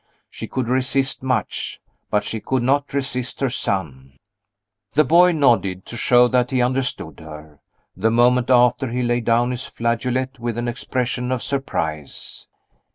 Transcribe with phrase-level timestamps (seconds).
[0.31, 4.17] She could resist much but she could not resist her son.
[4.93, 7.59] The boy nodded, to show that he understood her.
[7.95, 12.47] The moment after he laid down his flageolet with an expression of surprise.